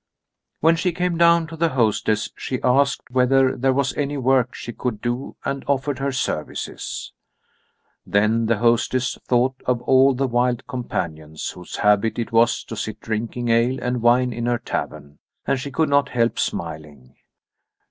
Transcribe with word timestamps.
When 0.61 0.75
she 0.75 0.93
came 0.93 1.15
down 1.15 1.45
to 1.45 1.55
the 1.55 1.69
hostess 1.69 2.31
she 2.35 2.59
asked 2.63 3.11
whether 3.11 3.55
there 3.55 3.71
was 3.71 3.95
any 3.95 4.17
work 4.17 4.55
she 4.55 4.73
could 4.73 4.99
do, 4.99 5.35
and 5.45 5.63
offered 5.67 5.99
her 5.99 6.11
services. 6.11 7.13
Then 8.03 8.47
the 8.47 8.57
hostess 8.57 9.19
thought 9.27 9.61
of 9.67 9.79
all 9.83 10.15
the 10.15 10.25
wild 10.27 10.65
companions 10.65 11.51
whose 11.51 11.75
habit 11.75 12.17
it 12.17 12.31
was 12.31 12.63
to 12.63 12.75
sit 12.75 12.99
drinking 12.99 13.49
ale 13.49 13.77
and 13.79 14.01
wine 14.01 14.33
in 14.33 14.47
her 14.47 14.57
tavern, 14.57 15.19
and 15.45 15.59
she 15.59 15.69
could 15.69 15.89
not 15.89 16.09
help 16.09 16.39
smiling. 16.39 17.15